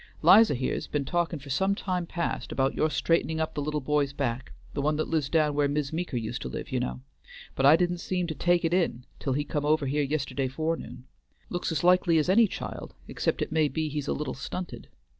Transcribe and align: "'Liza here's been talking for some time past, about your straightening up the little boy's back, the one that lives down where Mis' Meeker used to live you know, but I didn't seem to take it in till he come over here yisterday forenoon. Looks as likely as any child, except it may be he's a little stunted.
"'Liza 0.23 0.55
here's 0.55 0.87
been 0.87 1.05
talking 1.05 1.37
for 1.37 1.51
some 1.51 1.75
time 1.75 2.07
past, 2.07 2.51
about 2.51 2.73
your 2.73 2.89
straightening 2.89 3.39
up 3.39 3.53
the 3.53 3.61
little 3.61 3.79
boy's 3.81 4.13
back, 4.13 4.51
the 4.73 4.81
one 4.81 4.95
that 4.95 5.07
lives 5.07 5.29
down 5.29 5.53
where 5.53 5.67
Mis' 5.67 5.93
Meeker 5.93 6.17
used 6.17 6.41
to 6.41 6.47
live 6.49 6.71
you 6.71 6.79
know, 6.79 7.01
but 7.53 7.67
I 7.67 7.75
didn't 7.75 7.99
seem 7.99 8.25
to 8.25 8.33
take 8.33 8.65
it 8.65 8.73
in 8.73 9.05
till 9.19 9.33
he 9.33 9.43
come 9.43 9.63
over 9.63 9.85
here 9.85 10.01
yisterday 10.03 10.47
forenoon. 10.47 11.03
Looks 11.49 11.71
as 11.71 11.83
likely 11.83 12.17
as 12.17 12.29
any 12.29 12.47
child, 12.47 12.95
except 13.07 13.43
it 13.43 13.51
may 13.51 13.67
be 13.67 13.89
he's 13.89 14.07
a 14.07 14.13
little 14.13 14.33
stunted. 14.33 14.87